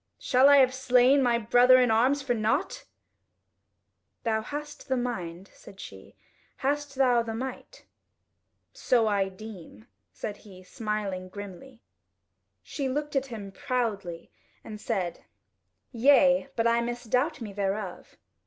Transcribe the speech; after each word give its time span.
Shall 0.17 0.49
I 0.49 0.57
have 0.57 0.73
slain 0.73 1.21
my 1.21 1.37
brother 1.37 1.77
in 1.77 1.91
arms 1.91 2.23
for 2.23 2.33
nought?" 2.33 2.85
"Thou 4.23 4.41
hast 4.41 4.87
the 4.87 4.97
mind," 4.97 5.51
said 5.53 5.79
she, 5.79 6.15
"hast 6.65 6.95
thou 6.95 7.21
the 7.21 7.35
might?" 7.35 7.85
"So 8.73 9.05
I 9.05 9.29
deem," 9.29 9.85
said 10.11 10.37
he, 10.37 10.63
smiling 10.63 11.29
grimly. 11.29 11.83
She 12.63 12.89
looked 12.89 13.15
at 13.15 13.27
him 13.27 13.51
proudly 13.51 14.31
and 14.63 14.81
said: 14.81 15.25
"Yea, 15.91 16.47
but 16.55 16.65
I 16.65 16.81
misdoubt 16.81 17.39
me 17.39 17.53
thereof." 17.53 18.17